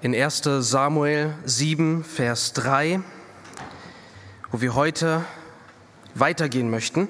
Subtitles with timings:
[0.00, 3.00] in 1 Samuel 7, Vers 3,
[4.52, 5.24] wo wir heute
[6.14, 7.08] weitergehen möchten,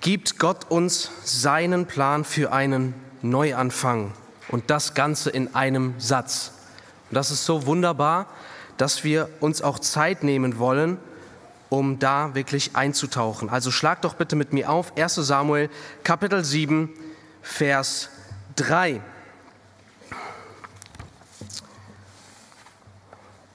[0.00, 4.12] gibt Gott uns seinen Plan für einen Neuanfang
[4.48, 6.52] und das Ganze in einem Satz.
[7.08, 8.26] Und das ist so wunderbar,
[8.76, 10.98] dass wir uns auch Zeit nehmen wollen,
[11.68, 13.48] um da wirklich einzutauchen.
[13.48, 15.70] Also schlag doch bitte mit mir auf 1 Samuel
[16.02, 16.90] Kapitel 7,
[17.42, 18.08] Vers
[18.56, 19.00] 3.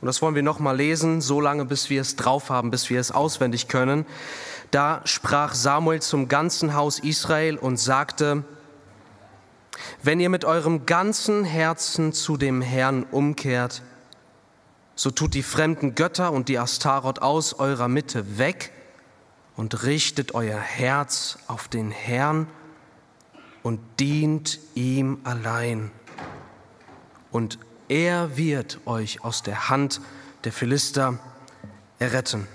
[0.06, 3.00] Und das wollen wir nochmal lesen, so lange, bis wir es drauf haben, bis wir
[3.00, 4.06] es auswendig können.
[4.70, 8.44] Da sprach Samuel zum ganzen Haus Israel und sagte,
[10.04, 13.82] wenn ihr mit eurem ganzen Herzen zu dem Herrn umkehrt,
[14.94, 18.74] so tut die fremden Götter und die Astaroth aus eurer Mitte weg
[19.56, 22.46] und richtet euer Herz auf den Herrn
[23.64, 25.90] und dient ihm allein.
[27.32, 27.58] Und
[27.90, 30.02] er wird euch aus der Hand
[30.44, 31.20] der Philister
[32.00, 32.48] erretten.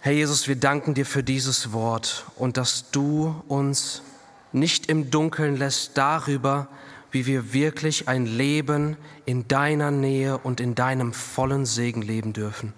[0.00, 4.02] Herr Jesus, wir danken dir für dieses Wort und dass du uns
[4.52, 6.68] nicht im Dunkeln lässt darüber,
[7.10, 12.72] wie wir wirklich ein Leben in deiner Nähe und in deinem vollen Segen leben dürfen.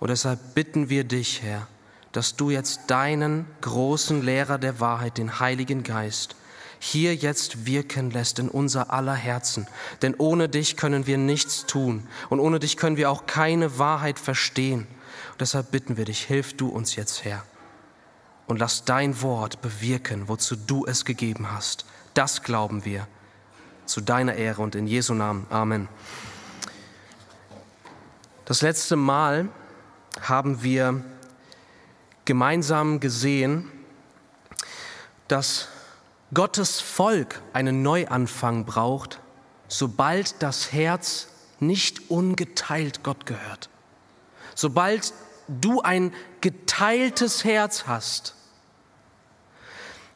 [0.00, 1.68] Und deshalb bitten wir dich, Herr,
[2.12, 6.36] dass du jetzt deinen großen Lehrer der Wahrheit, den Heiligen Geist,
[6.78, 9.66] hier jetzt wirken lässt in unser aller Herzen.
[10.02, 14.18] Denn ohne dich können wir nichts tun und ohne dich können wir auch keine Wahrheit
[14.18, 14.86] verstehen.
[15.32, 17.42] Und deshalb bitten wir dich, hilf du uns jetzt, Herr
[18.46, 21.84] und lass dein Wort bewirken, wozu du es gegeben hast.
[22.14, 23.06] Das glauben wir.
[23.84, 25.46] Zu deiner Ehre und in Jesu Namen.
[25.50, 25.88] Amen.
[28.44, 29.48] Das letzte Mal
[30.20, 31.04] haben wir
[32.24, 33.70] gemeinsam gesehen,
[35.28, 35.68] dass
[36.34, 39.20] Gottes Volk einen Neuanfang braucht,
[39.68, 41.28] sobald das Herz
[41.60, 43.70] nicht ungeteilt Gott gehört.
[44.54, 45.14] Sobald
[45.48, 48.34] du ein geteiltes Herz hast,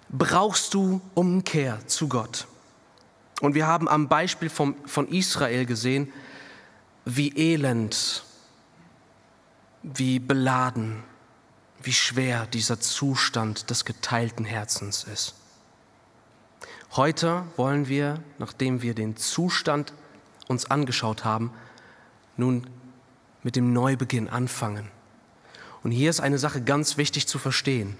[0.08, 2.46] brauchst du Umkehr zu Gott.
[3.40, 6.12] Und wir haben am Beispiel vom, von Israel gesehen,
[7.04, 8.24] wie elend,
[9.82, 11.02] wie beladen,
[11.82, 15.34] wie schwer dieser Zustand des geteilten Herzens ist.
[16.96, 19.92] Heute wollen wir, nachdem wir den Zustand
[20.48, 21.52] uns angeschaut haben,
[22.36, 22.66] nun
[23.44, 24.90] mit dem Neubeginn anfangen.
[25.84, 27.96] Und hier ist eine Sache ganz wichtig zu verstehen.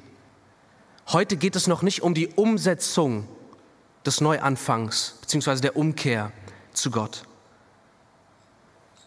[1.07, 3.29] Heute geht es noch nicht um die Umsetzung
[4.05, 5.61] des Neuanfangs bzw.
[5.61, 6.33] der Umkehr
[6.73, 7.23] zu Gott.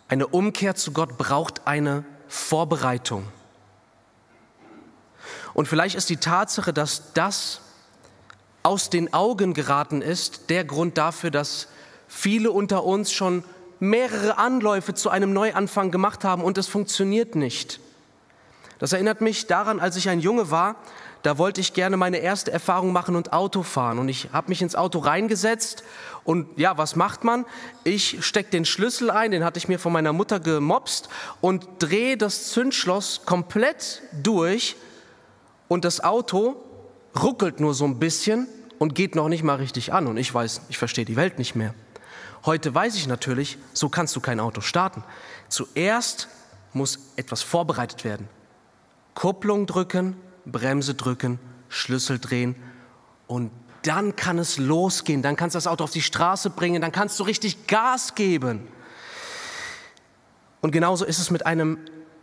[0.08, 3.28] Eine Umkehr zu Gott braucht eine Vorbereitung.
[5.54, 7.62] Und vielleicht ist die Tatsache, dass das
[8.64, 11.68] aus den Augen geraten ist, der Grund dafür, dass
[12.08, 13.44] viele unter uns schon
[13.80, 17.82] mehrere Anläufe zu einem Neuanfang gemacht haben und es funktioniert nicht.
[18.80, 20.76] Das erinnert mich daran, als ich ein Junge war,
[21.22, 23.98] da wollte ich gerne meine erste Erfahrung machen und Auto fahren.
[23.98, 25.84] Und ich habe mich ins Auto reingesetzt
[26.26, 27.46] und ja, was macht man?
[27.86, 31.08] Ich stecke den Schlüssel ein, den hatte ich mir von meiner Mutter gemopst
[31.40, 34.76] und drehe das Zündschloss komplett durch
[35.70, 36.56] und das Auto
[37.22, 38.48] ruckelt nur so ein bisschen
[38.80, 40.08] und geht noch nicht mal richtig an.
[40.08, 41.74] Und ich weiß, ich verstehe die Welt nicht mehr.
[42.46, 45.04] Heute weiß ich natürlich, so kannst du kein Auto starten.
[45.48, 46.28] Zuerst
[46.74, 48.28] muss etwas vorbereitet werden.
[49.16, 52.56] Kupplung drücken, Bremse drücken, Schlüssel drehen
[53.28, 53.52] und
[53.84, 57.20] dann kann es losgehen, dann kannst du das Auto auf die Straße bringen, dann kannst
[57.20, 58.68] du richtig Gas geben.
[60.62, 61.78] Und genauso ist es mit einem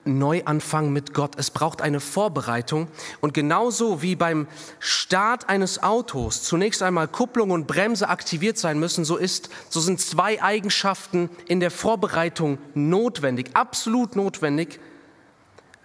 [0.04, 1.34] Neuanfang mit Gott.
[1.36, 2.88] Es braucht eine Vorbereitung.
[3.20, 4.46] Und genauso wie beim
[4.78, 10.00] Start eines Autos zunächst einmal Kupplung und Bremse aktiviert sein müssen, so, ist, so sind
[10.00, 14.80] zwei Eigenschaften in der Vorbereitung notwendig, absolut notwendig,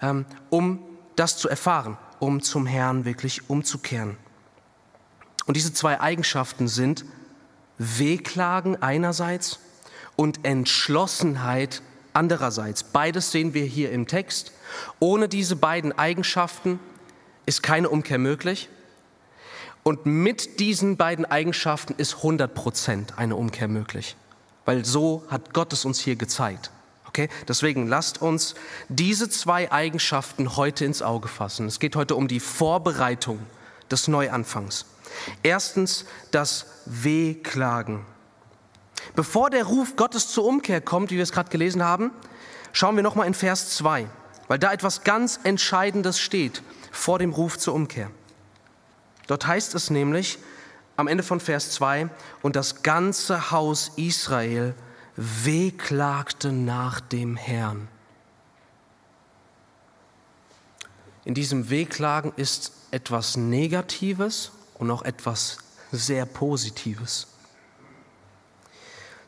[0.01, 0.79] ähm, um
[1.15, 4.17] das zu erfahren um zum Herrn wirklich umzukehren.
[5.45, 7.05] Und diese zwei Eigenschaften sind
[7.77, 9.59] Wehklagen einerseits
[10.15, 11.81] und Entschlossenheit
[12.15, 12.83] andererseits.
[12.83, 14.51] Beides sehen wir hier im Text.
[14.99, 16.79] Ohne diese beiden Eigenschaften
[17.45, 18.69] ist keine Umkehr möglich.
[19.83, 24.15] Und mit diesen beiden Eigenschaften ist 100 Prozent eine Umkehr möglich.
[24.65, 26.71] Weil so hat Gott es uns hier gezeigt.
[27.07, 27.29] Okay?
[27.47, 28.55] Deswegen lasst uns
[28.89, 31.67] diese zwei Eigenschaften heute ins Auge fassen.
[31.67, 33.39] Es geht heute um die Vorbereitung
[33.91, 34.85] des Neuanfangs.
[35.43, 38.05] Erstens das Wehklagen.
[39.15, 42.11] Bevor der Ruf Gottes zur Umkehr kommt, wie wir es gerade gelesen haben,
[42.73, 44.07] schauen wir nochmal in Vers 2,
[44.47, 48.09] weil da etwas ganz Entscheidendes steht vor dem Ruf zur Umkehr.
[49.27, 50.39] Dort heißt es nämlich,
[50.97, 52.09] am Ende von Vers 2,
[52.41, 54.75] und das ganze Haus Israel
[55.15, 57.87] wehklagte nach dem Herrn.
[61.25, 65.57] In diesem Wehklagen ist etwas Negatives und auch etwas
[65.91, 67.27] sehr Positives.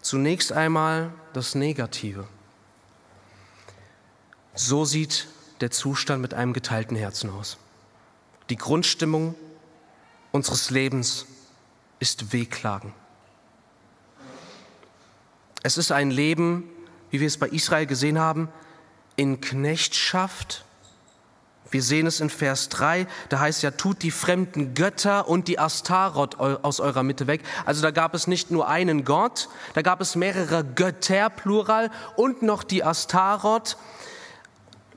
[0.07, 2.25] Zunächst einmal das Negative.
[4.54, 5.27] So sieht
[5.59, 7.57] der Zustand mit einem geteilten Herzen aus.
[8.50, 9.36] Die Grundstimmung
[10.31, 11.25] unseres Lebens
[12.00, 12.94] ist Wehklagen.
[15.62, 16.69] Es ist ein Leben,
[17.12, 18.48] wie wir es bei Israel gesehen haben,
[19.18, 20.63] in Knechtschaft.
[21.71, 25.59] Wir sehen es in Vers 3, da heißt ja, tut die fremden Götter und die
[25.59, 27.43] Astaroth aus eurer Mitte weg.
[27.65, 32.41] Also da gab es nicht nur einen Gott, da gab es mehrere Götter, Plural, und
[32.41, 33.77] noch die Astaroth,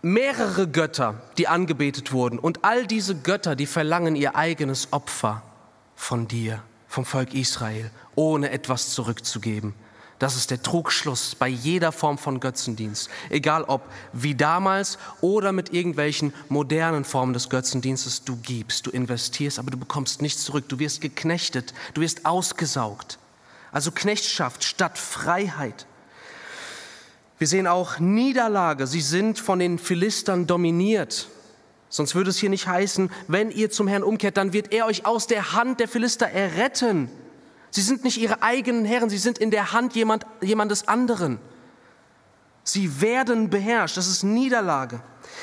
[0.02, 2.38] mehrere Götter, die angebetet wurden.
[2.38, 5.42] Und all diese Götter, die verlangen ihr eigenes Opfer
[5.94, 9.74] von dir, vom Volk Israel, ohne etwas zurückzugeben.
[10.20, 13.08] Das ist der Trugschluss bei jeder Form von Götzendienst.
[13.30, 13.80] Egal ob
[14.12, 19.78] wie damals oder mit irgendwelchen modernen Formen des Götzendienstes, du gibst, du investierst, aber du
[19.78, 20.68] bekommst nichts zurück.
[20.68, 23.18] Du wirst geknechtet, du wirst ausgesaugt.
[23.72, 25.86] Also Knechtschaft statt Freiheit.
[27.38, 28.86] Wir sehen auch Niederlage.
[28.86, 31.28] Sie sind von den Philistern dominiert.
[31.88, 35.06] Sonst würde es hier nicht heißen, wenn ihr zum Herrn umkehrt, dann wird er euch
[35.06, 37.08] aus der Hand der Philister erretten.
[37.70, 41.38] Sie sind nicht ihre eigenen Herren, sie sind in der Hand jemand, jemandes anderen.
[42.64, 45.00] Sie werden beherrscht, das ist Niederlage.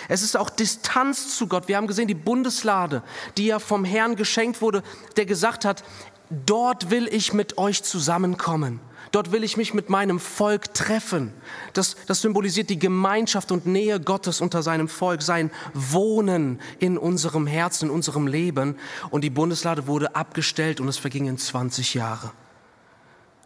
[0.09, 1.67] Es ist auch Distanz zu Gott.
[1.67, 3.01] Wir haben gesehen, die Bundeslade,
[3.37, 4.83] die ja vom Herrn geschenkt wurde,
[5.15, 5.83] der gesagt hat,
[6.29, 8.79] dort will ich mit euch zusammenkommen.
[9.17, 11.33] Dort will ich mich mit meinem Volk treffen.
[11.73, 17.47] Das, das symbolisiert die Gemeinschaft und Nähe Gottes unter seinem Volk, sein Wohnen in unserem
[17.47, 18.75] Herzen, in unserem Leben.
[19.09, 22.31] Und die Bundeslade wurde abgestellt und es vergingen 20 Jahre.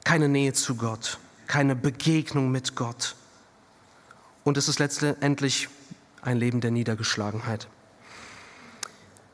[0.03, 3.15] Keine Nähe zu Gott, keine Begegnung mit Gott.
[4.43, 5.69] Und es ist letztendlich
[6.21, 7.69] ein Leben der Niedergeschlagenheit.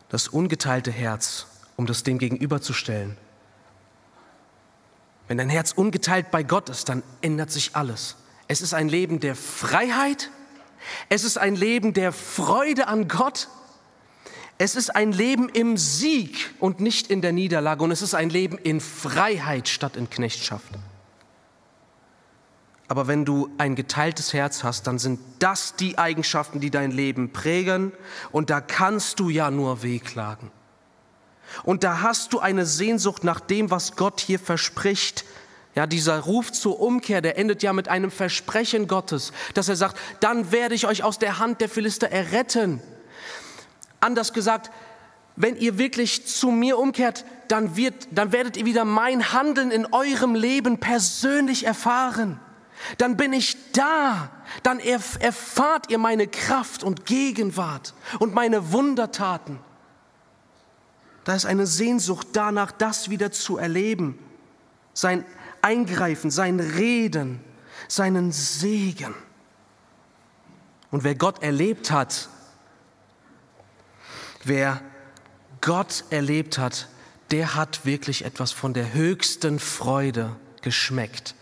[0.10, 1.48] Das ungeteilte Herz,
[1.78, 3.18] um das dem gegenüberzustellen,
[5.28, 8.16] wenn dein Herz ungeteilt bei Gott ist, dann ändert sich alles.
[8.48, 10.32] Es ist ein Leben der Freiheit.
[11.10, 13.50] Es ist ein Leben der Freude an Gott.
[14.58, 17.84] Es ist ein Leben im Sieg und nicht in der Niederlage.
[17.84, 20.72] Und es ist ein Leben in Freiheit statt in Knechtschaft.
[22.88, 27.34] Aber wenn du ein geteiltes Herz hast, dann sind das die Eigenschaften, die dein Leben
[27.34, 27.92] prägen.
[28.32, 30.52] Und da kannst du ja nur wehklagen.
[31.64, 35.26] Und da hast du eine Sehnsucht nach dem, was Gott hier verspricht.
[35.76, 39.98] Ja, dieser Ruf zur Umkehr, der endet ja mit einem Versprechen Gottes, dass er sagt,
[40.20, 42.82] dann werde ich euch aus der Hand der Philister erretten.
[44.00, 44.72] Anders gesagt,
[45.36, 49.86] wenn ihr wirklich zu mir umkehrt, dann, wird, dann werdet ihr wieder mein Handeln in
[49.94, 52.40] eurem Leben persönlich erfahren.
[52.98, 54.32] Dann bin ich da.
[54.64, 59.60] Dann erfahrt ihr meine Kraft und Gegenwart und meine Wundertaten.
[61.28, 64.18] Da ist eine Sehnsucht danach, das wieder zu erleben.
[64.94, 65.26] Sein
[65.62, 67.42] Eingreifen, sein Reden,
[67.90, 69.14] seinen Segen.
[70.90, 72.30] Und wer Gott erlebt hat,
[74.46, 74.80] wer
[75.60, 76.88] Gott erlebt hat,
[77.32, 81.36] der hat wirklich etwas von der höchsten Freude geschmeckt,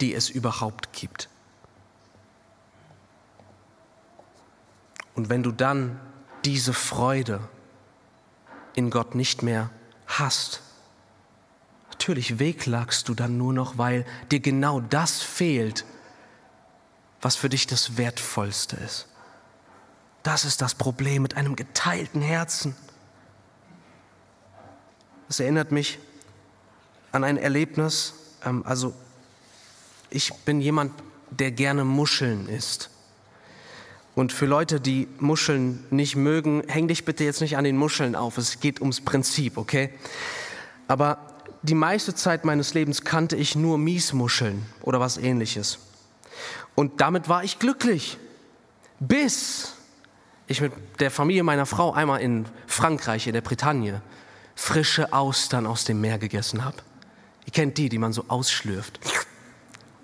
[0.00, 1.28] die es überhaupt gibt.
[5.14, 6.00] Und wenn du dann
[6.46, 7.46] diese Freude
[8.74, 9.70] in Gott nicht mehr
[10.06, 10.62] hast.
[11.90, 15.84] Natürlich wehklagst du dann nur noch, weil dir genau das fehlt,
[17.20, 19.06] was für dich das Wertvollste ist.
[20.22, 22.74] Das ist das Problem mit einem geteilten Herzen.
[25.28, 25.98] Das erinnert mich
[27.12, 28.14] an ein Erlebnis.
[28.44, 28.94] Ähm, also
[30.10, 30.92] ich bin jemand,
[31.30, 32.90] der gerne Muscheln isst.
[34.20, 38.14] Und für Leute, die Muscheln nicht mögen, häng dich bitte jetzt nicht an den Muscheln
[38.14, 38.36] auf.
[38.36, 39.94] Es geht ums Prinzip, okay?
[40.88, 45.78] Aber die meiste Zeit meines Lebens kannte ich nur Miesmuscheln oder was ähnliches.
[46.74, 48.18] Und damit war ich glücklich.
[48.98, 49.72] Bis
[50.48, 54.02] ich mit der Familie meiner Frau einmal in Frankreich, in der Bretagne,
[54.54, 56.76] frische Austern aus dem Meer gegessen habe.
[57.46, 59.00] Ihr kennt die, die man so ausschlürft.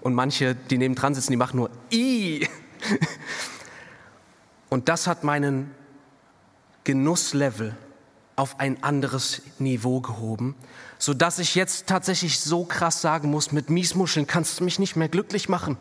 [0.00, 2.48] Und manche, die neben dran sitzen, die machen nur I.
[4.68, 5.74] Und das hat meinen
[6.84, 7.76] Genusslevel
[8.36, 10.54] auf ein anderes Niveau gehoben,
[10.98, 14.94] so dass ich jetzt tatsächlich so krass sagen muss, mit Miesmuscheln kannst du mich nicht
[14.94, 15.78] mehr glücklich machen.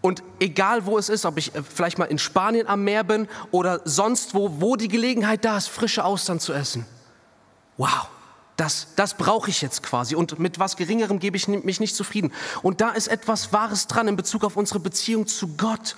[0.00, 3.28] Und egal wo es ist, ob ich äh, vielleicht mal in Spanien am Meer bin
[3.50, 6.86] oder sonst wo, wo die Gelegenheit da ist, frische Austern zu essen.
[7.76, 8.08] Wow,
[8.56, 12.32] das, das brauche ich jetzt quasi und mit was Geringerem gebe ich mich nicht zufrieden.
[12.62, 15.96] Und da ist etwas Wahres dran in Bezug auf unsere Beziehung zu Gott.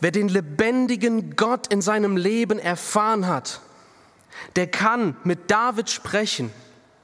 [0.00, 3.60] Wer den lebendigen Gott in seinem Leben erfahren hat,
[4.56, 6.50] der kann mit David sprechen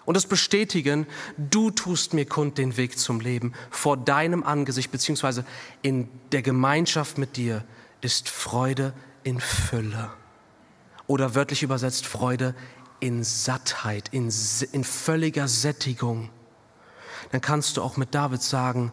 [0.05, 1.07] und es bestätigen,
[1.39, 3.55] du tust mir kund den Weg zum Leben.
[3.71, 5.45] Vor deinem Angesicht beziehungsweise
[5.81, 7.65] in der Gemeinschaft mit dir
[8.01, 10.11] ist Freude in Fülle.
[11.07, 12.55] Oder wörtlich übersetzt Freude
[13.01, 14.31] in Sattheit, in,
[14.73, 16.31] in völliger Sättigung.
[17.31, 18.93] Dann kannst du auch mit David sagen,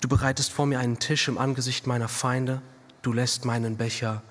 [0.00, 2.62] du bereitest vor mir einen Tisch im Angesicht meiner Feinde,
[3.02, 4.22] du lässt meinen Becher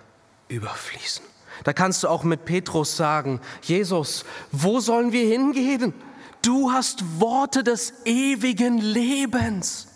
[0.47, 1.23] überfließen.
[1.63, 5.93] Da kannst du auch mit Petrus sagen, Jesus, wo sollen wir hingehen?
[6.41, 9.87] Du hast Worte des ewigen Lebens.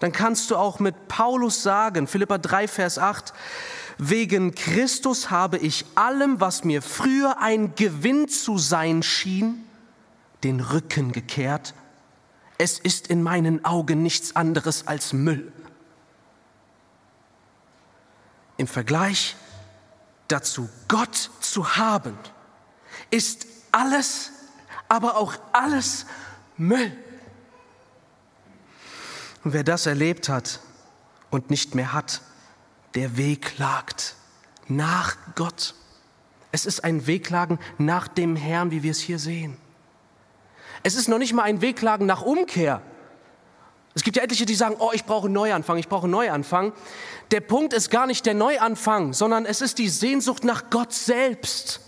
[0.00, 3.32] Dann kannst du auch mit Paulus sagen, Philippa 3, Vers 8,
[3.98, 9.64] wegen Christus habe ich allem, was mir früher ein Gewinn zu sein schien,
[10.44, 11.72] den Rücken gekehrt.
[12.58, 15.52] Es ist in meinen Augen nichts anderes als Müll.
[18.56, 19.36] Im Vergleich
[20.28, 22.18] dazu, Gott zu haben,
[23.10, 24.30] ist alles,
[24.88, 26.06] aber auch alles
[26.56, 26.96] Müll.
[29.44, 30.60] Und wer das erlebt hat
[31.30, 32.22] und nicht mehr hat,
[32.94, 34.16] der wehklagt
[34.68, 35.74] nach Gott.
[36.50, 39.58] Es ist ein Wehklagen nach dem Herrn, wie wir es hier sehen.
[40.82, 42.82] Es ist noch nicht mal ein Wehklagen nach Umkehr.
[43.94, 46.74] Es gibt ja etliche, die sagen, oh, ich brauche einen Neuanfang, ich brauche einen Neuanfang.
[47.30, 51.80] Der Punkt ist gar nicht der Neuanfang, sondern es ist die Sehnsucht nach Gott selbst,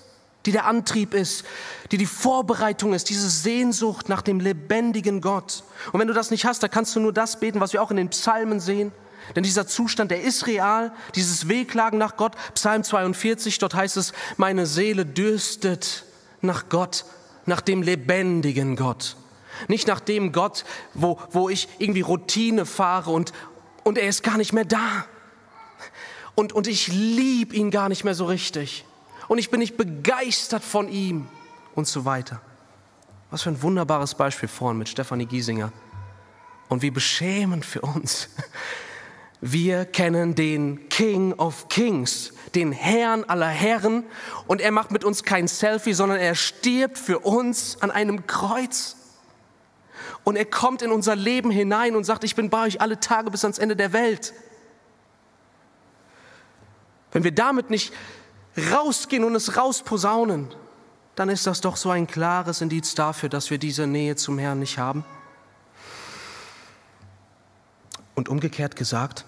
[0.47, 1.45] die der Antrieb ist,
[1.91, 5.65] die die Vorbereitung ist, diese Sehnsucht nach dem lebendigen Gott.
[5.93, 7.91] Und wenn du das nicht hast, dann kannst du nur das beten, was wir auch
[7.91, 8.91] in den Psalmen sehen.
[9.37, 12.33] Denn dieser Zustand, der ist real, dieses Wehklagen nach Gott.
[12.55, 16.07] Psalm 42, dort heißt es, meine Seele dürstet
[16.41, 17.05] nach Gott,
[17.49, 19.17] nach dem lebendigen Gott.
[19.67, 20.65] Nicht nach dem Gott,
[20.95, 23.33] wo, wo ich irgendwie Routine fahre und,
[23.83, 25.05] und er ist gar nicht mehr da.
[26.37, 28.85] Und, und ich liebe ihn gar nicht mehr so richtig.
[29.27, 31.27] Und ich bin nicht begeistert von ihm
[31.75, 32.41] und so weiter.
[33.31, 35.73] Was für ein wunderbares Beispiel vorhin mit Stefanie Giesinger.
[36.69, 38.29] Und wie beschämend für uns.
[39.41, 44.05] Wir kennen den King of Kings, den Herrn aller Herren.
[44.47, 48.97] Und er macht mit uns kein Selfie, sondern er stirbt für uns an einem Kreuz.
[50.25, 53.31] Und er kommt in unser Leben hinein und sagt, ich bin bei euch alle Tage
[53.31, 54.35] bis ans Ende der Welt.
[57.13, 57.93] Wenn wir damit nicht
[58.73, 60.49] rausgehen und es rausposaunen,
[61.15, 64.59] dann ist das doch so ein klares Indiz dafür, dass wir diese Nähe zum Herrn
[64.59, 65.05] nicht haben.
[68.19, 69.25] Und umgekehrt gesagt,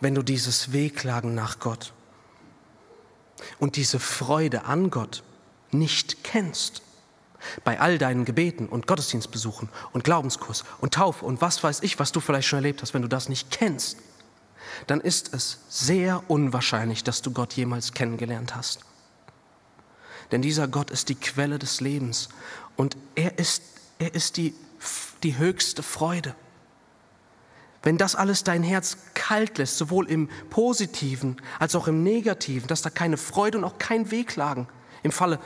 [0.00, 1.92] wenn du dieses Wehklagen nach Gott
[3.60, 5.22] und diese Freude an Gott
[5.70, 6.82] nicht kennst,
[7.62, 12.10] bei all deinen Gebeten und Gottesdienstbesuchen und Glaubenskurs und Taufe und was weiß ich, was
[12.10, 13.98] du vielleicht schon erlebt hast, wenn du das nicht kennst,
[14.88, 18.80] dann ist es sehr unwahrscheinlich, dass du Gott jemals kennengelernt hast.
[20.32, 22.28] Denn dieser Gott ist die Quelle des Lebens
[22.74, 23.62] und er ist,
[24.00, 24.52] er ist die,
[25.22, 26.34] die höchste Freude.
[27.86, 32.82] Wenn das alles dein Herz kalt lässt, sowohl im Positiven als auch im Negativen, dass
[32.82, 34.66] da keine Freude und auch kein Wehklagen
[35.04, 35.38] im Falle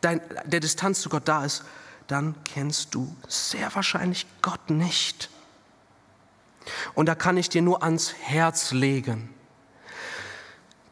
[0.00, 1.62] dein, der Distanz zu Gott da ist,
[2.08, 5.30] dann kennst du sehr wahrscheinlich Gott nicht.
[6.94, 9.32] Und da kann ich dir nur ans Herz legen,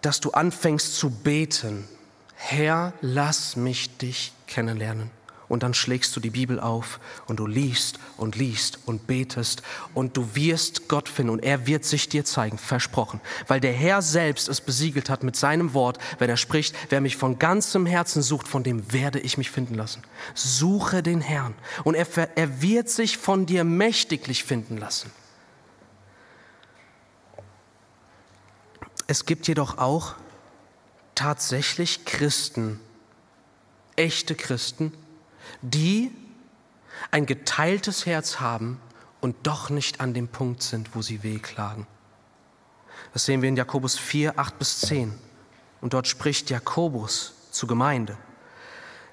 [0.03, 1.89] dass du anfängst zu beten.
[2.37, 5.11] Herr, lass mich dich kennenlernen.
[5.49, 10.17] Und dann schlägst du die Bibel auf und du liest und liest und betest und
[10.17, 13.21] du wirst Gott finden und er wird sich dir zeigen, versprochen.
[13.47, 17.17] Weil der Herr selbst es besiegelt hat mit seinem Wort, wenn er spricht, wer mich
[17.17, 20.03] von ganzem Herzen sucht, von dem werde ich mich finden lassen.
[20.35, 25.11] Suche den Herrn und er, er wird sich von dir mächtiglich finden lassen.
[29.07, 30.15] Es gibt jedoch auch
[31.15, 32.81] tatsächlich Christen,
[33.97, 34.93] echte Christen,
[35.65, 36.11] die
[37.11, 38.81] ein geteiltes Herz haben
[39.21, 41.87] und doch nicht an dem Punkt sind, wo sie wehklagen.
[43.13, 45.13] Das sehen wir in Jakobus 4, 8 bis 10.
[45.81, 48.17] Und dort spricht Jakobus zur Gemeinde.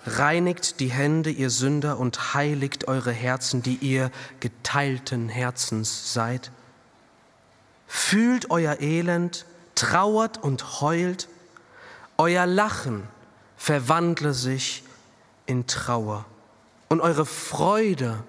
[0.05, 6.51] Reinigt die Hände, ihr Sünder, und heiligt eure Herzen, die ihr geteilten Herzens seid.
[7.87, 11.27] Fühlt euer Elend trauert und heult,
[12.17, 13.03] euer Lachen
[13.57, 14.83] verwandle sich
[15.45, 16.25] in Trauer
[16.91, 18.21] und eure Freude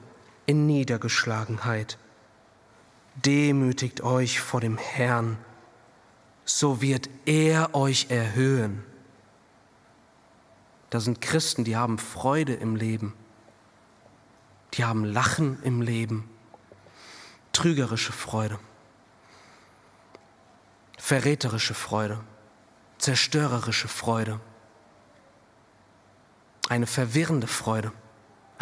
[0.47, 1.99] in Niedergeschlagenheit.
[3.17, 5.37] Demütigt euch vor dem Herrn,
[6.45, 8.85] so wird er euch erhöhen.
[10.91, 13.15] Da sind Christen, die haben Freude im Leben.
[14.75, 16.31] Die haben Lachen im Leben.
[17.53, 18.61] Trügerische Freude.
[20.99, 22.21] Verräterische Freude.
[22.99, 24.39] Zerstörerische Freude.
[26.69, 27.91] Eine verwirrende Freude.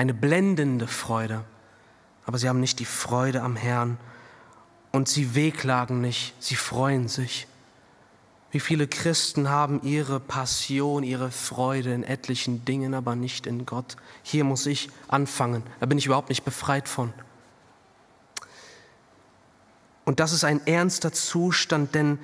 [0.00, 1.44] Eine blendende Freude.
[2.24, 3.98] Aber sie haben nicht die Freude am Herrn.
[4.92, 7.46] Und sie wehklagen nicht, sie freuen sich.
[8.50, 13.96] Wie viele Christen haben ihre Passion, ihre Freude in etlichen Dingen, aber nicht in Gott.
[14.22, 15.64] Hier muss ich anfangen.
[15.80, 17.12] Da bin ich überhaupt nicht befreit von.
[20.06, 22.18] Und das ist ein ernster Zustand, denn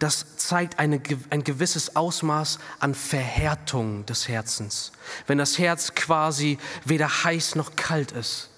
[0.00, 4.92] das zeigt eine, ein gewisses Ausmaß an Verhärtung des Herzens.
[5.26, 8.48] Wenn das Herz quasi weder heiß noch kalt ist,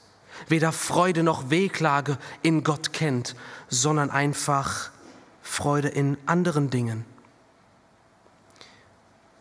[0.48, 3.34] weder Freude noch Wehklage in Gott kennt,
[3.68, 4.90] sondern einfach
[5.42, 7.04] Freude in anderen Dingen.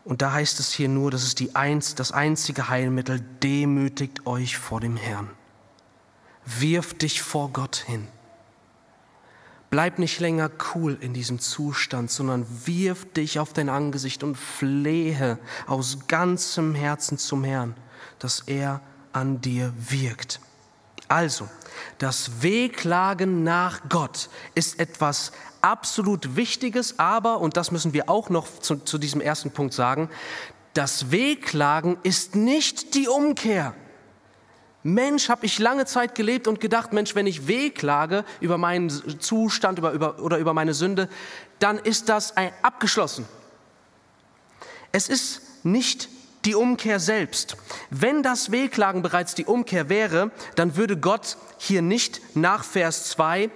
[0.03, 4.58] Und da heißt es hier nur, das ist die eins, das einzige Heilmittel, demütigt euch
[4.58, 5.29] vor dem Herrn.
[6.46, 8.08] Wirf dich vor Gott hin.
[9.71, 15.39] Bleib nicht länger cool in diesem Zustand, sondern wirf dich auf dein Angesicht und flehe
[15.65, 17.73] aus ganzem Herzen zum Herrn,
[18.19, 18.81] dass er
[19.13, 20.41] an dir wirkt.
[21.07, 21.47] Also,
[21.99, 28.59] das Wehklagen nach Gott ist etwas absolut Wichtiges, aber, und das müssen wir auch noch
[28.59, 30.09] zu, zu diesem ersten Punkt sagen,
[30.73, 33.73] das Wehklagen ist nicht die Umkehr.
[34.83, 39.77] Mensch, habe ich lange Zeit gelebt und gedacht, Mensch, wenn ich wehklage über meinen Zustand
[39.77, 41.07] über, über, oder über meine Sünde,
[41.59, 42.33] dann ist das
[42.63, 43.25] abgeschlossen.
[44.91, 46.09] Es ist nicht
[46.45, 47.55] die Umkehr selbst.
[47.89, 53.50] Wenn das Wehklagen bereits die Umkehr wäre, dann würde Gott hier nicht nach Vers 2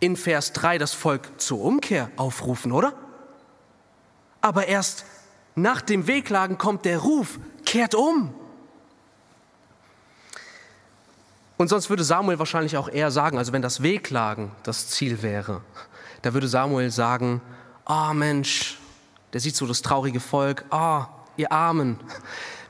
[0.00, 2.92] in Vers 3 das Volk zur Umkehr aufrufen, oder?
[4.40, 5.04] Aber erst
[5.54, 8.34] nach dem Wehklagen kommt der Ruf, kehrt um.
[11.58, 15.60] Und sonst würde Samuel wahrscheinlich auch eher sagen, also wenn das Wehklagen das Ziel wäre,
[16.22, 17.42] da würde Samuel sagen,
[17.84, 18.78] ah oh Mensch,
[19.32, 21.06] der sieht so das traurige Volk, ah, oh,
[21.36, 21.98] ihr Armen,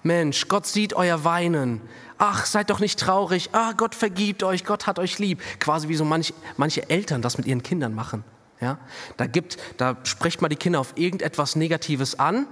[0.02, 1.82] Mensch, Gott sieht euer Weinen,
[2.16, 5.42] ach, seid doch nicht traurig, ah, Gott vergibt euch, Gott hat euch lieb.
[5.60, 8.24] Quasi wie so manch, manche Eltern das mit ihren Kindern machen.
[8.60, 8.78] Ja?
[9.18, 12.46] Da, gibt, da spricht man die Kinder auf irgendetwas Negatives an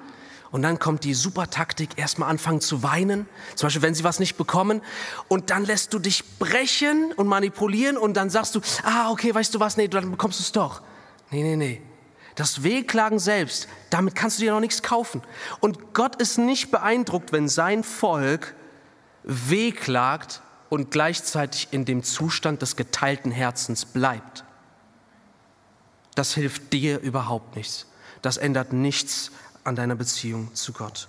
[0.50, 4.18] und dann kommt die super Taktik, erstmal anfangen zu weinen, zum Beispiel wenn sie was
[4.18, 4.82] nicht bekommen
[5.28, 9.54] und dann lässt du dich brechen und manipulieren und dann sagst du, ah, okay, weißt
[9.54, 10.82] du was, nee, dann bekommst du es doch.
[11.30, 11.82] Nee, nee, nee.
[12.36, 15.22] Das Wehklagen selbst, damit kannst du dir noch nichts kaufen.
[15.60, 18.54] Und Gott ist nicht beeindruckt, wenn sein Volk
[19.24, 24.44] wehklagt und gleichzeitig in dem Zustand des geteilten Herzens bleibt.
[26.14, 27.86] Das hilft dir überhaupt nichts.
[28.22, 29.30] Das ändert nichts
[29.66, 31.08] an deiner Beziehung zu Gott.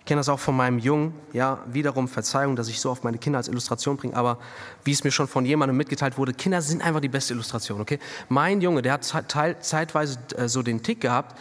[0.00, 1.14] Ich kenne das auch von meinem Jungen.
[1.32, 4.38] Ja, wiederum Verzeihung, dass ich so auf meine Kinder als Illustration bringe, aber
[4.82, 7.98] wie es mir schon von jemandem mitgeteilt wurde, Kinder sind einfach die beste Illustration, okay?
[8.28, 11.38] Mein Junge, der hat zeitweise äh, so den Tick gehabt,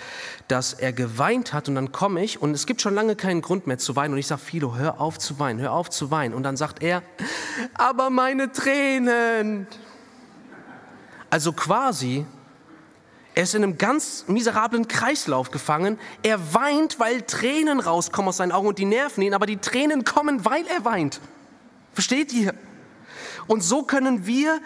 [0.48, 3.66] dass er geweint hat und dann komme ich und es gibt schon lange keinen Grund
[3.66, 6.34] mehr zu weinen und ich sage, Philo, hör auf zu weinen, hör auf zu weinen.
[6.34, 7.02] Und dann sagt er,
[7.74, 9.68] aber meine Tränen.
[11.32, 12.26] Also quasi
[13.40, 15.98] er ist in einem ganz miserablen Kreislauf gefangen.
[16.24, 20.04] Er weint, weil Tränen rauskommen aus seinen Augen und die nerven ihn, aber die Tränen
[20.04, 21.22] kommen, weil er weint.
[21.94, 22.54] Versteht ihr?
[23.48, 24.60] Und so können wir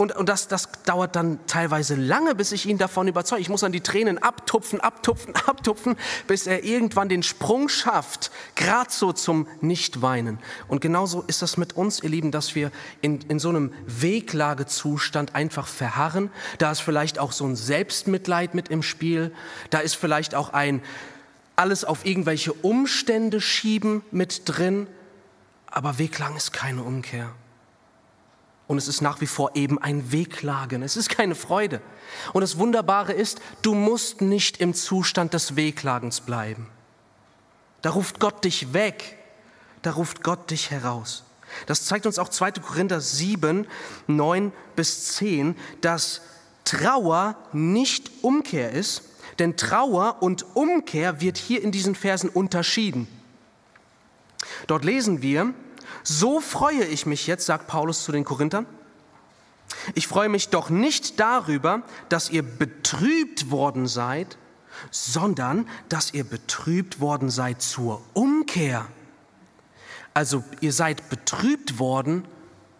[0.00, 3.42] und, und das, das dauert dann teilweise lange, bis ich ihn davon überzeuge.
[3.42, 5.94] Ich muss dann die Tränen abtupfen, abtupfen, abtupfen,
[6.26, 10.38] bis er irgendwann den Sprung schafft, gerade so zum Nichtweinen.
[10.68, 15.34] Und genauso ist das mit uns, ihr Lieben, dass wir in, in so einem Weglagezustand
[15.34, 16.30] einfach verharren.
[16.56, 19.34] Da ist vielleicht auch so ein Selbstmitleid mit im Spiel.
[19.68, 20.80] Da ist vielleicht auch ein
[21.56, 24.86] alles auf irgendwelche Umstände schieben mit drin.
[25.66, 27.34] Aber Weglang ist keine Umkehr.
[28.70, 30.84] Und es ist nach wie vor eben ein Wehklagen.
[30.84, 31.82] Es ist keine Freude.
[32.32, 36.68] Und das Wunderbare ist, du musst nicht im Zustand des Wehklagens bleiben.
[37.82, 39.18] Da ruft Gott dich weg.
[39.82, 41.24] Da ruft Gott dich heraus.
[41.66, 42.52] Das zeigt uns auch 2.
[42.52, 43.66] Korinther 7,
[44.06, 46.20] 9 bis 10, dass
[46.64, 49.02] Trauer nicht Umkehr ist,
[49.40, 53.08] denn Trauer und Umkehr wird hier in diesen Versen unterschieden.
[54.68, 55.54] Dort lesen wir,
[56.02, 58.66] so freue ich mich jetzt, sagt Paulus zu den Korinthern.
[59.94, 64.36] Ich freue mich doch nicht darüber, dass ihr betrübt worden seid,
[64.90, 68.86] sondern dass ihr betrübt worden seid zur Umkehr.
[70.14, 72.26] Also ihr seid betrübt worden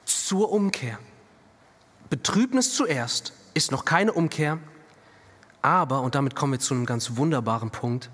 [0.05, 0.99] zur Umkehr.
[2.09, 4.59] Betrübnis zuerst ist noch keine Umkehr,
[5.63, 8.11] aber, und damit kommen wir zu einem ganz wunderbaren Punkt,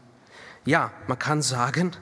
[0.65, 1.93] ja, man kann sagen,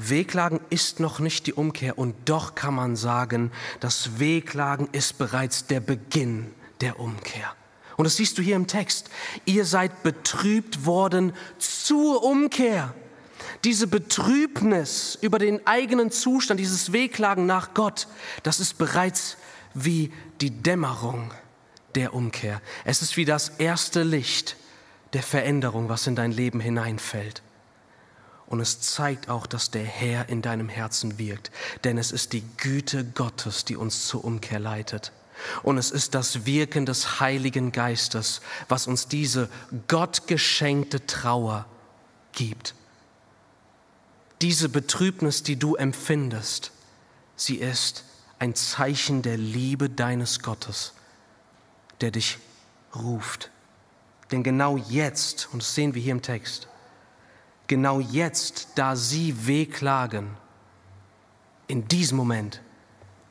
[0.00, 5.66] Wehklagen ist noch nicht die Umkehr und doch kann man sagen, das Wehklagen ist bereits
[5.66, 7.54] der Beginn der Umkehr.
[7.96, 9.10] Und das siehst du hier im Text.
[9.44, 12.94] Ihr seid betrübt worden zur Umkehr.
[13.64, 18.06] Diese Betrübnis über den eigenen Zustand, dieses Wehklagen nach Gott,
[18.44, 19.36] das ist bereits
[19.74, 21.32] wie die Dämmerung
[21.96, 22.62] der Umkehr.
[22.84, 24.56] Es ist wie das erste Licht
[25.12, 27.42] der Veränderung, was in dein Leben hineinfällt.
[28.48, 31.50] Und es zeigt auch, dass der Herr in deinem Herzen wirkt.
[31.84, 35.12] Denn es ist die Güte Gottes, die uns zur Umkehr leitet.
[35.62, 39.48] Und es ist das Wirken des Heiligen Geistes, was uns diese
[39.86, 41.66] gottgeschenkte Trauer
[42.32, 42.74] gibt.
[44.40, 46.72] Diese Betrübnis, die du empfindest,
[47.36, 48.04] sie ist
[48.38, 50.94] ein Zeichen der Liebe deines Gottes,
[52.00, 52.38] der dich
[52.94, 53.50] ruft.
[54.30, 56.67] Denn genau jetzt, und das sehen wir hier im Text,
[57.68, 60.36] genau jetzt, da sie wehklagen,
[61.68, 62.62] in diesem Moment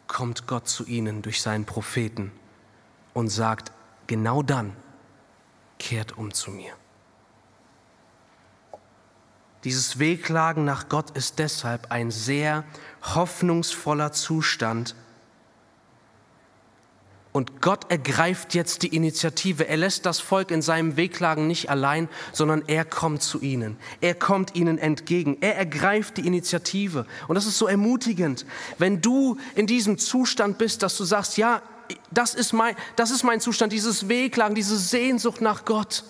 [0.07, 2.31] kommt Gott zu ihnen durch seinen Propheten
[3.13, 3.73] und sagt,
[4.05, 4.73] genau dann
[5.79, 6.73] kehrt um zu mir.
[9.63, 12.63] Dieses Wehklagen nach Gott ist deshalb ein sehr
[13.01, 14.95] hoffnungsvoller Zustand,
[17.37, 19.67] und Gott ergreift jetzt die Initiative.
[19.67, 23.77] Er lässt das Volk in seinem Wehklagen nicht allein, sondern er kommt zu ihnen.
[24.01, 25.37] Er kommt ihnen entgegen.
[25.39, 27.05] Er ergreift die Initiative.
[27.27, 28.43] Und das ist so ermutigend,
[28.79, 31.61] wenn du in diesem Zustand bist, dass du sagst, ja,
[32.09, 36.05] das ist mein, das ist mein Zustand, dieses Wehklagen, diese Sehnsucht nach Gott.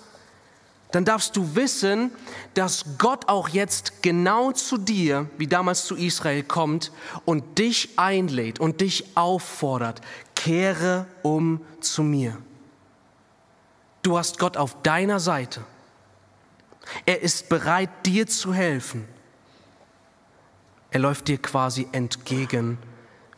[0.90, 2.10] Dann darfst du wissen,
[2.54, 6.92] dass Gott auch jetzt genau zu dir, wie damals zu Israel, kommt
[7.26, 10.00] und dich einlädt und dich auffordert
[10.38, 12.36] kehre um zu mir.
[14.02, 15.64] Du hast Gott auf deiner Seite.
[17.04, 19.06] Er ist bereit, dir zu helfen.
[20.90, 22.78] Er läuft dir quasi entgegen,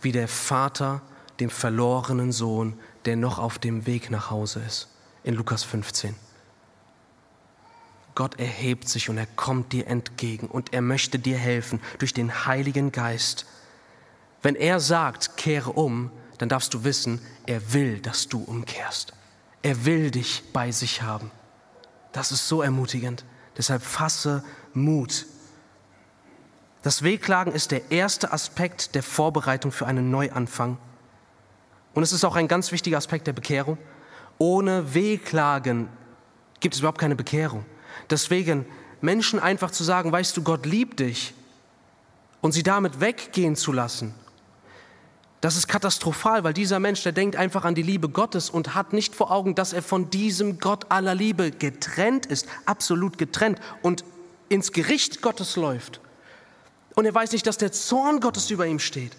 [0.00, 1.00] wie der Vater
[1.40, 4.88] dem verlorenen Sohn, der noch auf dem Weg nach Hause ist,
[5.24, 6.14] in Lukas 15.
[8.20, 12.44] Gott erhebt sich und er kommt dir entgegen und er möchte dir helfen durch den
[12.44, 13.46] Heiligen Geist.
[14.42, 19.14] Wenn er sagt, kehre um, dann darfst du wissen, er will, dass du umkehrst.
[19.62, 21.30] Er will dich bei sich haben.
[22.12, 23.24] Das ist so ermutigend.
[23.56, 25.24] Deshalb fasse Mut.
[26.82, 30.76] Das Wehklagen ist der erste Aspekt der Vorbereitung für einen Neuanfang.
[31.94, 33.78] Und es ist auch ein ganz wichtiger Aspekt der Bekehrung.
[34.36, 35.88] Ohne Wehklagen
[36.60, 37.64] gibt es überhaupt keine Bekehrung.
[38.08, 38.64] Deswegen
[39.00, 41.34] Menschen einfach zu sagen, weißt du, Gott liebt dich
[42.40, 44.14] und sie damit weggehen zu lassen
[45.40, 48.92] das ist katastrophal, weil dieser Mensch, der denkt einfach an die Liebe Gottes und hat
[48.92, 54.04] nicht vor Augen, dass er von diesem Gott aller Liebe getrennt ist, absolut getrennt und
[54.50, 56.00] ins Gericht Gottes läuft.
[56.94, 59.12] Und er weiß nicht, dass der Zorn Gottes über ihm steht.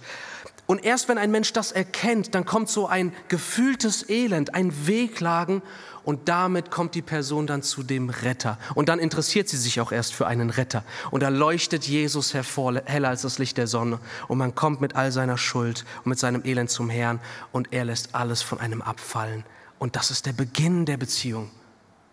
[0.67, 5.61] Und erst wenn ein Mensch das erkennt, dann kommt so ein gefühltes Elend, ein Wehklagen
[6.03, 8.57] und damit kommt die Person dann zu dem Retter.
[8.73, 10.83] Und dann interessiert sie sich auch erst für einen Retter.
[11.11, 13.99] Und da leuchtet Jesus hervor, heller als das Licht der Sonne.
[14.27, 17.19] Und man kommt mit all seiner Schuld und mit seinem Elend zum Herrn
[17.51, 19.43] und er lässt alles von einem abfallen.
[19.77, 21.51] Und das ist der Beginn der Beziehung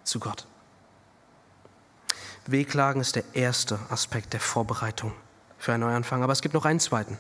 [0.05, 0.47] zu Gott.
[2.47, 5.13] Wehklagen ist der erste Aspekt der Vorbereitung
[5.59, 6.23] für einen Neuanfang.
[6.23, 7.19] Aber es gibt noch einen zweiten.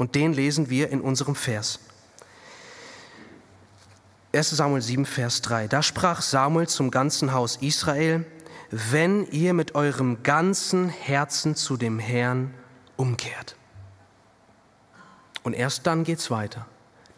[0.00, 1.78] Und den lesen wir in unserem Vers.
[4.32, 5.68] 1 Samuel 7, Vers 3.
[5.68, 8.24] Da sprach Samuel zum ganzen Haus Israel,
[8.70, 12.54] wenn ihr mit eurem ganzen Herzen zu dem Herrn
[12.96, 13.56] umkehrt.
[15.42, 16.64] Und erst dann geht's weiter.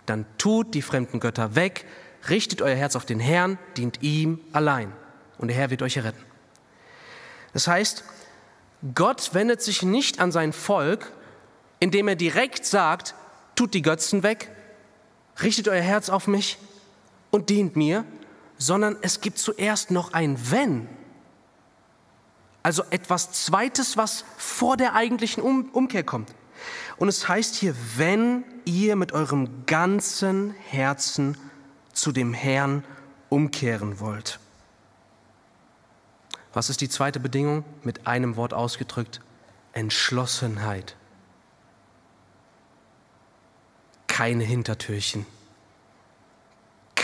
[0.05, 1.85] Dann tut die fremden Götter weg,
[2.29, 4.93] richtet euer Herz auf den Herrn, dient ihm allein.
[5.39, 6.25] Und der Herr wird euch retten.
[7.53, 8.03] Das heißt,
[8.93, 11.13] Gott wendet sich nicht an sein Volk,
[11.83, 13.17] indem er direkt sagt,
[13.57, 14.49] tut die Götzen weg,
[15.43, 16.57] richtet euer Herz auf mich,
[17.33, 18.05] und dient mir,
[18.57, 20.87] sondern es gibt zuerst noch ein Wenn.
[22.63, 26.33] Also etwas Zweites, was vor der eigentlichen um Umkehr kommt.
[26.99, 31.37] Und es heißt hier, wenn ihr mit eurem ganzen Herzen
[31.93, 32.85] zu dem Herrn
[33.29, 34.39] umkehren wollt.
[36.53, 37.65] Was ist die zweite Bedingung?
[37.83, 39.21] Mit einem Wort ausgedrückt,
[39.73, 40.97] Entschlossenheit.
[44.13, 45.27] Keine Hintertürchen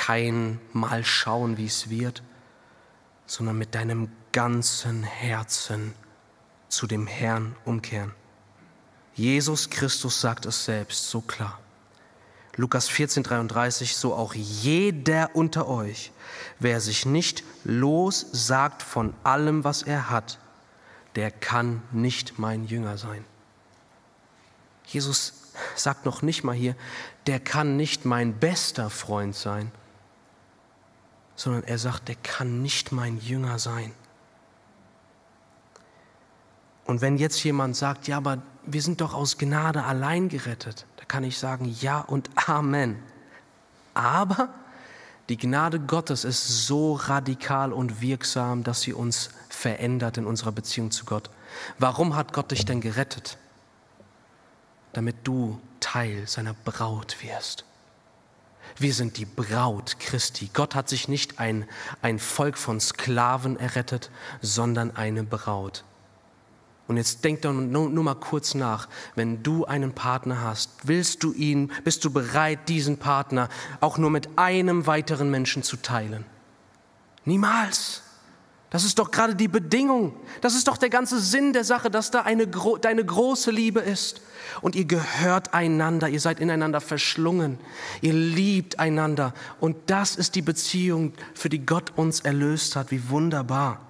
[0.08, 2.22] kein Mal schauen, wie es wird,
[3.26, 5.92] sondern mit deinem ganzen Herzen
[6.70, 8.14] zu dem Herrn umkehren.
[9.14, 11.60] Jesus Christus sagt es selbst so klar.
[12.56, 16.10] Lukas 14, 33, so auch jeder unter euch,
[16.58, 20.38] wer sich nicht lossagt von allem, was er hat,
[21.16, 23.26] der kann nicht mein Jünger sein.
[24.86, 25.34] Jesus
[25.74, 26.74] sagt noch nicht mal hier,
[27.26, 29.70] der kann nicht mein bester Freund sein,
[31.36, 33.92] sondern er sagt, der kann nicht mein Jünger sein.
[36.84, 41.04] Und wenn jetzt jemand sagt, ja, aber wir sind doch aus Gnade allein gerettet, da
[41.04, 42.96] kann ich sagen, ja und Amen.
[43.94, 44.48] Aber
[45.28, 50.90] die Gnade Gottes ist so radikal und wirksam, dass sie uns verändert in unserer Beziehung
[50.90, 51.28] zu Gott.
[51.78, 53.36] Warum hat Gott dich denn gerettet?
[54.98, 57.64] Damit du Teil seiner Braut wirst.
[58.78, 60.50] Wir sind die Braut Christi.
[60.52, 61.68] Gott hat sich nicht ein,
[62.02, 64.10] ein Volk von Sklaven errettet,
[64.42, 65.84] sondern eine Braut.
[66.88, 68.88] Und jetzt denk doch nur, nur, mal kurz nach.
[69.14, 73.48] Wenn du einen Partner hast, willst du ihn, bist du bereit, diesen Partner
[73.80, 76.24] auch nur mit einem weiteren Menschen zu teilen?
[77.24, 78.02] Niemals.
[78.70, 80.14] Das ist doch gerade die Bedingung.
[80.42, 84.20] Das ist doch der ganze Sinn der Sache, dass da eine, deine große Liebe ist.
[84.60, 87.58] Und ihr gehört einander, ihr seid ineinander verschlungen,
[88.02, 89.32] ihr liebt einander.
[89.60, 92.90] Und das ist die Beziehung, für die Gott uns erlöst hat.
[92.90, 93.80] Wie wunderbar.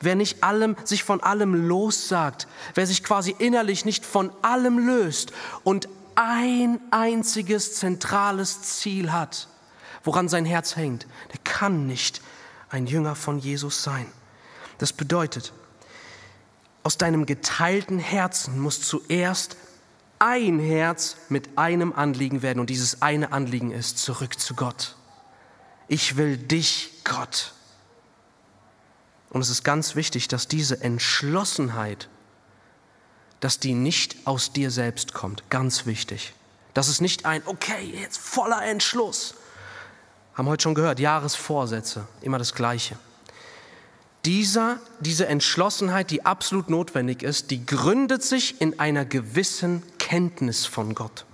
[0.00, 5.32] Wer nicht allem, sich von allem lossagt, wer sich quasi innerlich nicht von allem löst
[5.62, 9.48] und ein einziges zentrales Ziel hat,
[10.02, 12.22] woran sein Herz hängt, der kann nicht
[12.70, 14.06] ein Jünger von Jesus sein.
[14.78, 15.52] Das bedeutet,
[16.82, 19.56] aus deinem geteilten Herzen muss zuerst
[20.18, 24.96] ein Herz mit einem Anliegen werden und dieses eine Anliegen ist zurück zu Gott.
[25.88, 27.52] Ich will dich, Gott.
[29.30, 32.08] Und es ist ganz wichtig, dass diese Entschlossenheit,
[33.40, 35.48] dass die nicht aus dir selbst kommt.
[35.50, 36.34] Ganz wichtig.
[36.74, 39.34] Das ist nicht ein, okay, jetzt voller Entschluss.
[40.34, 42.96] Haben heute schon gehört, Jahresvorsätze, immer das Gleiche.
[44.24, 50.94] Dieser, diese Entschlossenheit, die absolut notwendig ist, die gründet sich in einer gewissen Kenntnis von
[50.94, 51.24] Gott.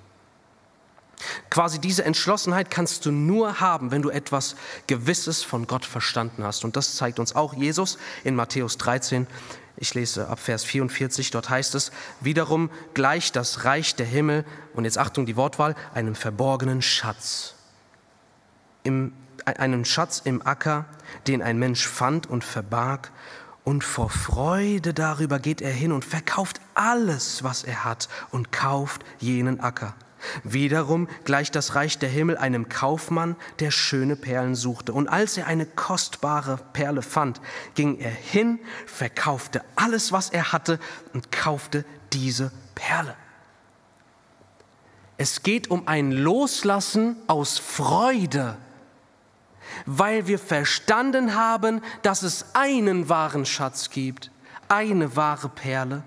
[1.50, 4.54] Quasi diese Entschlossenheit kannst du nur haben, wenn du etwas
[4.86, 6.64] Gewisses von Gott verstanden hast.
[6.64, 9.26] Und das zeigt uns auch Jesus in Matthäus 13.
[9.78, 14.84] Ich lese ab Vers 44, dort heißt es, wiederum gleicht das Reich der Himmel, und
[14.84, 17.55] jetzt Achtung die Wortwahl, einem verborgenen Schatz.
[18.86, 19.12] Im,
[19.44, 20.84] einen Schatz im Acker,
[21.26, 23.10] den ein Mensch fand und verbarg,
[23.64, 29.04] und vor Freude darüber geht er hin und verkauft alles, was er hat, und kauft
[29.18, 29.96] jenen Acker.
[30.44, 34.92] Wiederum gleicht das Reich der Himmel einem Kaufmann, der schöne Perlen suchte.
[34.92, 37.40] Und als er eine kostbare Perle fand,
[37.74, 40.78] ging er hin, verkaufte alles, was er hatte
[41.12, 43.16] und kaufte diese Perle.
[45.18, 48.58] Es geht um ein Loslassen aus Freude,
[49.84, 54.30] weil wir verstanden haben, dass es einen wahren Schatz gibt,
[54.68, 56.02] eine wahre Perle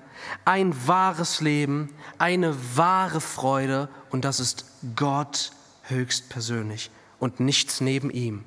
[0.46, 5.52] ein wahres Leben, eine wahre Freude und das ist Gott
[5.84, 8.44] höchstpersönlich und nichts neben ihm.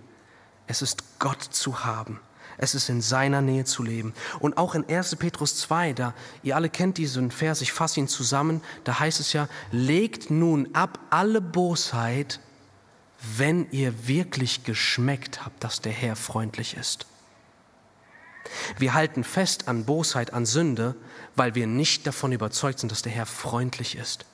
[0.66, 2.20] Es ist Gott zu haben.
[2.58, 4.14] Es ist in seiner Nähe zu leben.
[4.38, 5.16] Und auch in 1.
[5.16, 9.32] Petrus 2, da ihr alle kennt diesen Vers, ich fasse ihn zusammen, da heißt es
[9.32, 12.40] ja, legt nun ab alle Bosheit,
[13.22, 17.06] wenn ihr wirklich geschmeckt habt, dass der Herr freundlich ist.
[18.78, 20.96] Wir halten fest an Bosheit, an Sünde,
[21.36, 24.26] weil wir nicht davon überzeugt sind, dass der Herr freundlich ist,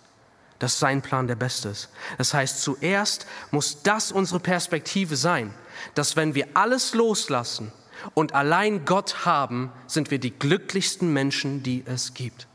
[0.59, 1.91] dass sein Plan der beste ist.
[2.17, 5.53] Das heißt, zuerst muss das unsere Perspektive sein,
[5.95, 7.73] dass wenn wir alles loslassen
[8.15, 12.47] und allein Gott haben, sind wir die glücklichsten Menschen, die es gibt.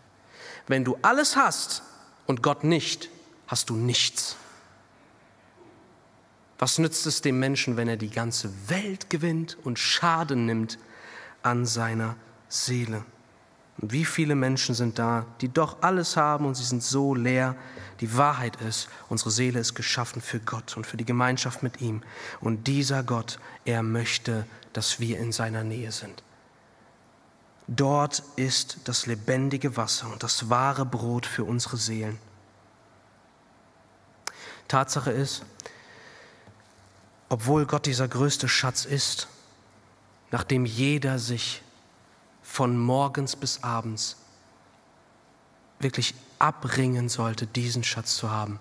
[0.67, 1.83] Wenn du alles hast
[2.25, 3.09] und Gott nicht,
[3.47, 4.37] hast du nichts.
[6.59, 10.77] Was nützt es dem Menschen, wenn er die ganze Welt gewinnt und Schaden nimmt
[11.41, 12.15] an seiner
[12.47, 13.03] Seele?
[13.77, 17.55] Wie viele Menschen sind da, die doch alles haben und sie sind so leer.
[18.01, 22.03] Die Wahrheit ist, unsere Seele ist geschaffen für Gott und für die Gemeinschaft mit ihm.
[22.39, 26.23] Und dieser Gott, er möchte, dass wir in seiner Nähe sind.
[27.67, 32.19] Dort ist das lebendige Wasser und das wahre Brot für unsere Seelen.
[34.67, 35.45] Tatsache ist,
[37.33, 39.27] obwohl Gott dieser größte Schatz ist,
[40.29, 41.63] nachdem jeder sich
[42.43, 44.17] von morgens bis abends
[45.79, 48.59] wirklich abringen sollte, diesen Schatz zu haben,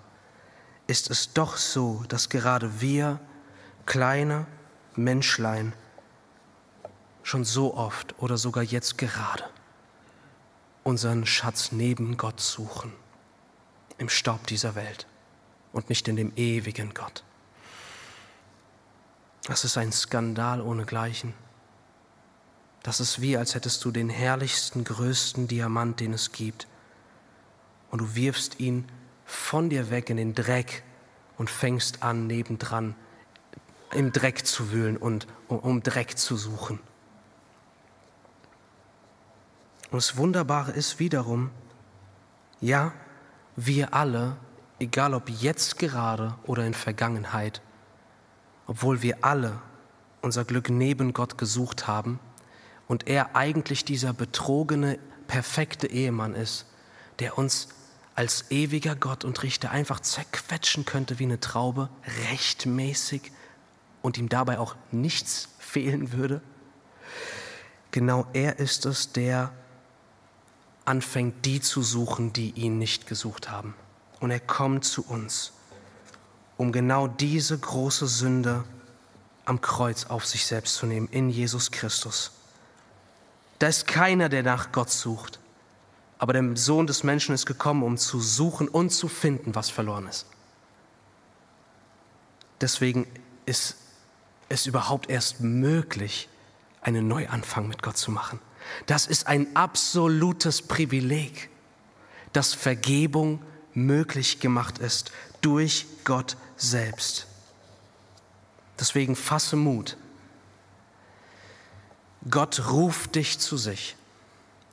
[0.87, 3.21] ist es doch so, dass gerade wir,
[3.85, 4.47] kleine
[4.97, 5.75] Menschlein,
[7.23, 9.45] schon so oft oder sogar jetzt gerade
[10.83, 12.91] unseren Schatz neben Gott suchen,
[13.99, 15.07] im Staub dieser Welt
[15.75, 17.23] und nicht in dem ewigen Gott.
[19.45, 21.35] Das ist ein Skandal ohnegleichen.
[22.83, 26.67] Das ist wie, als hättest du den herrlichsten, größten Diamant, den es gibt,
[27.91, 28.89] und du wirfst ihn
[29.25, 30.83] von dir weg in den Dreck
[31.37, 32.95] und fängst an, nebendran
[33.93, 36.81] im Dreck zu wühlen und um, Dreck zu suchen.
[39.91, 41.51] Und das Wunderbare ist wiederum,
[42.61, 42.93] ja,
[43.57, 44.37] wir alle,
[44.79, 47.61] egal ob jetzt gerade oder in Vergangenheit,
[48.67, 49.61] obwohl wir alle
[50.21, 52.19] unser Glück neben Gott gesucht haben
[52.89, 56.67] und er eigentlich dieser betrogene, perfekte Ehemann ist,
[57.19, 57.69] der uns
[58.15, 61.89] als ewiger Gott und Richter einfach zerquetschen könnte wie eine Traube,
[62.31, 63.33] rechtmäßig
[64.03, 66.43] und ihm dabei auch nichts fehlen würde.
[67.91, 69.53] Genau er ist es, der
[70.85, 73.75] anfängt, die zu suchen, die ihn nicht gesucht haben.
[74.21, 75.53] Und er kommt zu uns,
[76.57, 78.65] um genau diese große Sünde
[79.45, 82.33] am Kreuz auf sich selbst zu nehmen, in Jesus Christus.
[83.59, 85.39] Da ist keiner, der nach Gott sucht.
[86.19, 90.07] Aber der Sohn des Menschen ist gekommen, um zu suchen und zu finden, was verloren
[90.07, 90.27] ist.
[92.61, 93.09] Deswegen
[93.45, 93.77] ist
[94.49, 96.29] es überhaupt erst möglich,
[96.81, 98.39] einen Neuanfang mit Gott zu machen.
[98.87, 101.51] Das ist ein absolutes Privileg,
[102.33, 103.43] dass Vergebung
[103.75, 107.27] möglich gemacht ist durch Gott selbst.
[108.79, 109.97] Deswegen fasse Mut.
[112.31, 113.97] Gott ruft dich zu sich.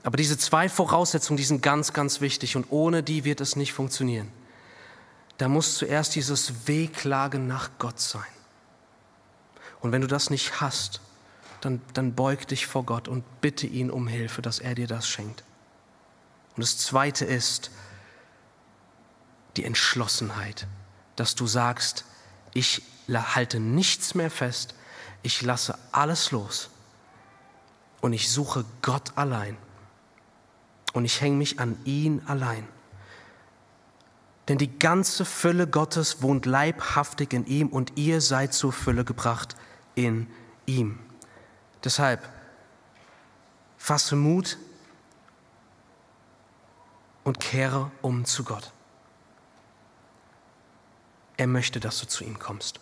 [0.03, 3.73] Aber diese zwei Voraussetzungen, die sind ganz, ganz wichtig und ohne die wird es nicht
[3.73, 4.31] funktionieren.
[5.37, 8.21] Da muss zuerst dieses Wehklagen nach Gott sein.
[9.81, 11.01] Und wenn du das nicht hast,
[11.61, 15.07] dann, dann beug dich vor Gott und bitte ihn um Hilfe, dass er dir das
[15.07, 15.43] schenkt.
[16.55, 17.71] Und das Zweite ist
[19.57, 20.67] die Entschlossenheit,
[21.15, 22.05] dass du sagst,
[22.53, 24.75] ich halte nichts mehr fest,
[25.23, 26.69] ich lasse alles los
[28.01, 29.57] und ich suche Gott allein
[30.93, 32.67] und ich hänge mich an ihn allein.
[34.47, 39.55] Denn die ganze Fülle Gottes wohnt leibhaftig in ihm und ihr seid zur Fülle gebracht
[39.93, 40.27] in
[40.65, 40.99] ihm.
[41.83, 42.27] Deshalb
[43.77, 44.57] fasse Mut
[47.23, 48.73] und kehre um zu Gott.
[51.39, 52.81] Er möchte, dass du zu ihm kommst.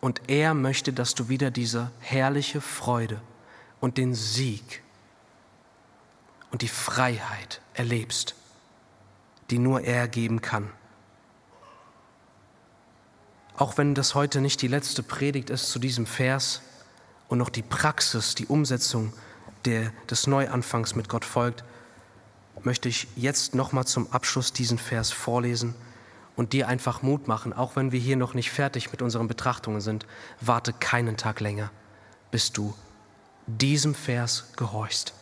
[0.00, 3.20] Und er möchte, dass du wieder diese herrliche Freude
[3.80, 4.84] und den Sieg
[6.52, 8.36] und die Freiheit erlebst,
[9.50, 10.70] die nur er geben kann.
[13.56, 16.62] Auch wenn das heute nicht die letzte Predigt ist zu diesem Vers
[17.26, 19.12] und noch die Praxis, die Umsetzung
[19.64, 21.64] der, des Neuanfangs mit Gott folgt,
[22.62, 25.74] möchte ich jetzt nochmal zum Abschluss diesen Vers vorlesen
[26.38, 29.80] und dir einfach Mut machen, auch wenn wir hier noch nicht fertig mit unseren Betrachtungen
[29.80, 30.06] sind,
[30.40, 31.72] warte keinen Tag länger,
[32.30, 32.74] bis du
[33.48, 35.14] diesem Vers gehorchst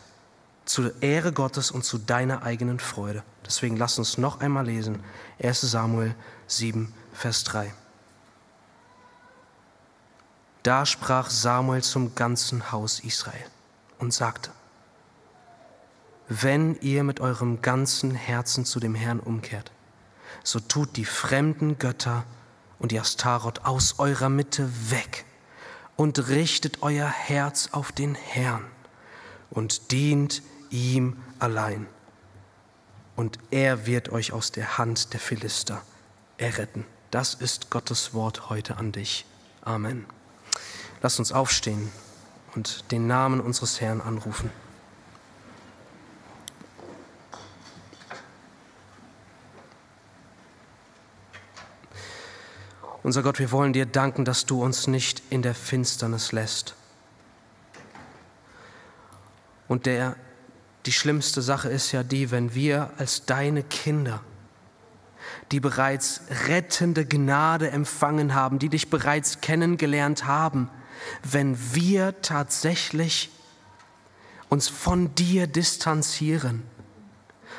[0.67, 3.23] zur Ehre Gottes und zu deiner eigenen Freude.
[3.47, 5.03] Deswegen lass uns noch einmal lesen.
[5.43, 6.15] 1 Samuel
[6.49, 7.73] 7, Vers 3.
[10.65, 13.47] Da sprach Samuel zum ganzen Haus Israel
[13.99, 14.51] und sagte,
[16.29, 19.71] wenn ihr mit eurem ganzen Herzen zu dem Herrn umkehrt,
[20.47, 22.25] so tut die fremden Götter
[22.79, 25.25] und die Astaroth aus eurer Mitte weg
[25.97, 28.65] und richtet euer Herz auf den Herrn
[29.51, 31.89] und dient ihm allein.
[33.17, 35.83] Und er wird euch aus der Hand der Philister
[36.39, 36.85] erretten.
[37.11, 39.27] Das ist Gottes Wort heute an dich.
[39.63, 40.07] Amen.
[41.03, 41.91] Lass uns aufstehen
[42.55, 44.51] und den Namen unseres Herrn anrufen.
[53.07, 56.75] Unser Gott, wir wollen dir danken, dass du uns nicht in der Finsternis lässt.
[59.69, 60.17] Und der
[60.87, 64.23] die schlimmste Sache ist ja die, wenn wir als deine Kinder,
[65.53, 70.69] die bereits rettende Gnade empfangen haben, die dich bereits kennengelernt haben,
[71.23, 73.31] wenn wir tatsächlich
[74.49, 76.65] uns von dir distanzieren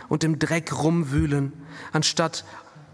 [0.10, 1.54] und im Dreck rumwühlen,
[1.94, 2.44] anstatt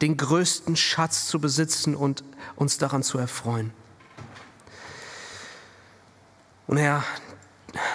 [0.03, 2.25] den größten Schatz zu besitzen und
[2.57, 3.71] uns daran zu erfreuen.
[6.67, 7.05] Und Herr,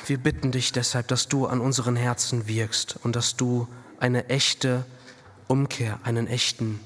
[0.07, 3.69] wir bitten dich deshalb, dass du an unseren Herzen wirkst und dass du
[4.01, 4.87] eine echte
[5.49, 6.81] Umkehr, einen echten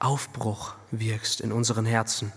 [0.00, 2.32] Aufbruch wirkst in unseren Herzen.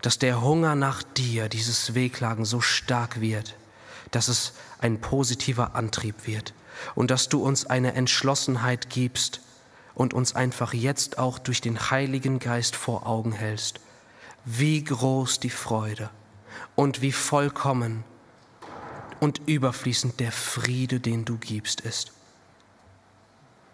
[0.00, 3.56] Dass der Hunger nach dir, dieses Wehklagen so stark wird,
[4.10, 6.54] dass es ein positiver Antrieb wird
[6.94, 9.42] und dass du uns eine Entschlossenheit gibst
[9.94, 13.80] und uns einfach jetzt auch durch den Heiligen Geist vor Augen hältst,
[14.44, 16.10] wie groß die Freude
[16.74, 18.04] und wie vollkommen
[19.20, 22.12] und überfließend der Friede, den du gibst, ist.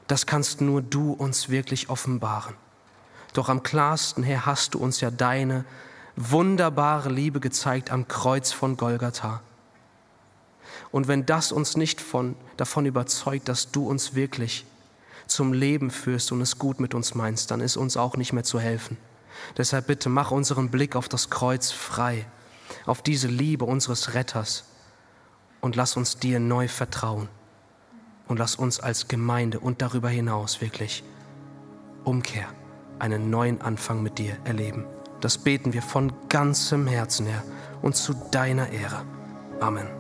[0.07, 2.57] das kannst nur du uns wirklich offenbaren.
[3.33, 5.65] Doch am klarsten, Herr, hast du uns ja deine
[6.17, 9.41] wunderbare Liebe gezeigt am Kreuz von Golgatha.
[10.91, 14.67] Und wenn das uns nicht von, davon überzeugt, dass du uns wirklich
[15.31, 18.45] zum Leben führst und es gut mit uns meinst, dann ist uns auch nicht mehr
[18.45, 18.97] zu helfen.
[19.57, 22.27] Deshalb bitte mach unseren Blick auf das Kreuz frei,
[22.87, 24.65] auf diese Liebe unseres Retters
[25.61, 27.29] und lass uns dir neu vertrauen
[28.29, 31.03] und lass uns als Gemeinde und darüber hinaus wirklich
[32.05, 32.47] Umkehr,
[32.99, 34.87] einen neuen Anfang mit dir erleben.
[35.21, 37.43] Das beten wir von ganzem Herzen her
[37.83, 39.05] und zu deiner Ehre.
[39.61, 40.00] Amen.